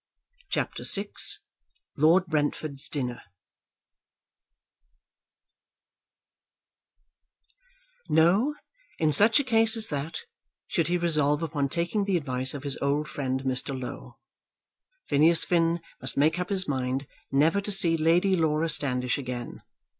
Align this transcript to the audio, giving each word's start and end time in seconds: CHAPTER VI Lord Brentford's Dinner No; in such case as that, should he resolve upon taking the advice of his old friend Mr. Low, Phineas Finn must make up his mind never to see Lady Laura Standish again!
CHAPTER 0.49 0.83
VI 0.83 1.09
Lord 1.95 2.25
Brentford's 2.25 2.89
Dinner 2.89 3.21
No; 8.09 8.55
in 8.97 9.11
such 9.11 9.45
case 9.45 9.77
as 9.77 9.89
that, 9.89 10.21
should 10.65 10.87
he 10.87 10.97
resolve 10.97 11.43
upon 11.43 11.69
taking 11.69 12.05
the 12.05 12.17
advice 12.17 12.55
of 12.55 12.63
his 12.63 12.79
old 12.81 13.07
friend 13.09 13.43
Mr. 13.43 13.79
Low, 13.79 14.17
Phineas 15.07 15.45
Finn 15.45 15.81
must 16.01 16.17
make 16.17 16.39
up 16.39 16.49
his 16.49 16.67
mind 16.67 17.05
never 17.31 17.61
to 17.61 17.71
see 17.71 17.95
Lady 17.95 18.35
Laura 18.35 18.69
Standish 18.69 19.19
again! 19.19 19.61